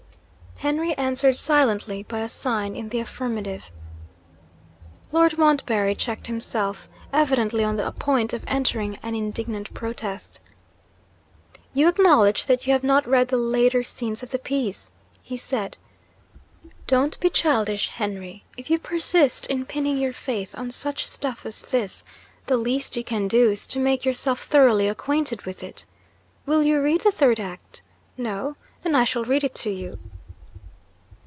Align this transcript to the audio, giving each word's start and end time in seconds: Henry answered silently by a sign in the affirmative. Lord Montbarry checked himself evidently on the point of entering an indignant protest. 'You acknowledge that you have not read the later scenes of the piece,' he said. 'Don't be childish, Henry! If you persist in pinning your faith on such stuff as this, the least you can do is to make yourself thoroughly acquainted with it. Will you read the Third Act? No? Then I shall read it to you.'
Henry 0.57 0.93
answered 0.95 1.35
silently 1.37 2.03
by 2.03 2.19
a 2.19 2.29
sign 2.29 2.75
in 2.75 2.89
the 2.89 2.99
affirmative. 2.99 3.71
Lord 5.11 5.35
Montbarry 5.35 5.95
checked 5.95 6.27
himself 6.27 6.87
evidently 7.11 7.63
on 7.63 7.77
the 7.77 7.91
point 7.91 8.31
of 8.31 8.43
entering 8.45 8.99
an 9.01 9.15
indignant 9.15 9.73
protest. 9.73 10.39
'You 11.73 11.87
acknowledge 11.89 12.45
that 12.45 12.67
you 12.67 12.73
have 12.73 12.83
not 12.83 13.07
read 13.07 13.29
the 13.29 13.37
later 13.37 13.81
scenes 13.81 14.21
of 14.21 14.29
the 14.29 14.37
piece,' 14.37 14.91
he 15.23 15.35
said. 15.35 15.77
'Don't 16.85 17.19
be 17.19 17.31
childish, 17.31 17.89
Henry! 17.89 18.43
If 18.55 18.69
you 18.69 18.77
persist 18.77 19.47
in 19.47 19.65
pinning 19.65 19.97
your 19.97 20.13
faith 20.13 20.53
on 20.55 20.69
such 20.69 21.07
stuff 21.07 21.43
as 21.43 21.63
this, 21.63 22.05
the 22.45 22.55
least 22.57 22.95
you 22.95 23.03
can 23.03 23.27
do 23.27 23.49
is 23.49 23.65
to 23.65 23.79
make 23.79 24.05
yourself 24.05 24.43
thoroughly 24.43 24.87
acquainted 24.87 25.41
with 25.41 25.63
it. 25.63 25.87
Will 26.45 26.61
you 26.61 26.79
read 26.83 27.01
the 27.01 27.09
Third 27.09 27.39
Act? 27.39 27.81
No? 28.15 28.55
Then 28.83 28.93
I 28.93 29.05
shall 29.05 29.23
read 29.23 29.43
it 29.43 29.55
to 29.55 29.71
you.' 29.71 29.97